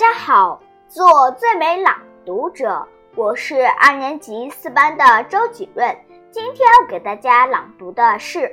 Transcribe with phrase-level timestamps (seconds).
[0.00, 5.94] 家好，做最美朗读者，我是二年级四班的周启润。
[6.30, 8.38] 今天要给大家朗读的是《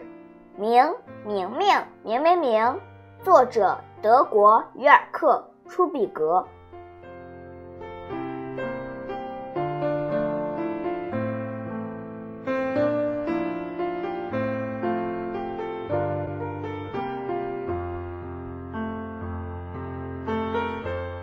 [0.58, 0.94] 明
[1.26, 2.62] 明明明明明》，
[3.24, 5.42] 作者德国于尔克·
[5.72, 6.46] 出比格。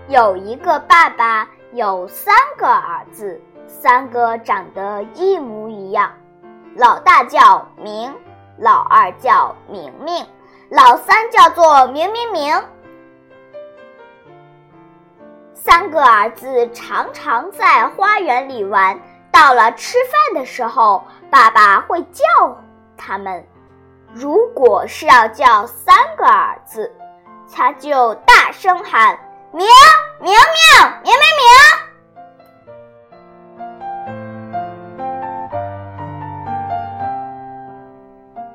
[0.08, 6.12] 有一个爸爸有三个儿子，三个长得一模一样。
[6.76, 8.14] 老大叫明，
[8.58, 10.26] 老二叫明明，
[10.68, 12.62] 老三叫做明明明。
[15.54, 19.00] 三个儿子常常在花园里玩，
[19.32, 22.22] 到了吃饭的时候，爸爸会叫
[22.94, 23.42] 他们。
[24.12, 26.94] 如果是要叫三个儿子，
[27.50, 29.18] 他就大声喊。
[29.54, 29.64] 明
[30.18, 30.34] 明明
[31.04, 31.46] 明明明。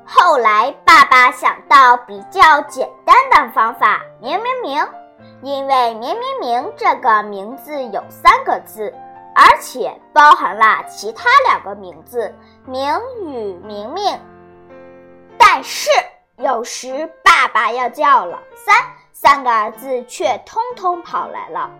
[0.04, 4.86] 后来，爸爸想到比较简单的方法，明明明，
[5.40, 8.94] 因为明明明这个名字有三个字，
[9.34, 12.34] 而且包含了其他两个名字
[12.66, 14.20] 明与明明。
[15.38, 15.88] 但是
[16.36, 18.76] 有时爸爸要叫老三。
[19.22, 21.70] 三个儿子却通通跑来了。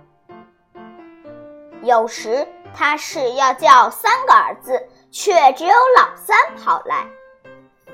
[1.80, 7.06] 有时他是要叫三个儿子，却只有老三跑来。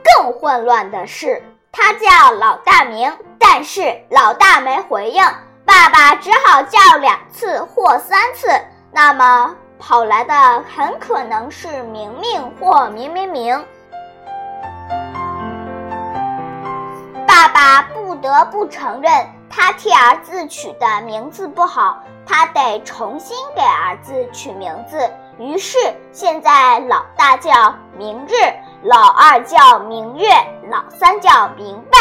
[0.03, 5.25] 更混乱的是，他叫老大明，但是老大没回应，
[5.64, 8.48] 爸爸只好叫两次或三次。
[8.91, 10.34] 那么跑来的
[10.75, 13.64] 很可能是明明或明明明。
[17.28, 17.88] 爸爸
[18.28, 19.10] 得不承认。
[19.48, 24.98] 他替儿子取的名字不好，他得重新给儿子取名字。
[25.38, 25.78] 于是
[26.12, 28.32] 现在老大叫明日，
[28.82, 30.28] 老二叫明月，
[30.70, 31.95] 老三叫明白。